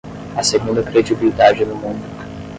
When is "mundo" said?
1.83-2.03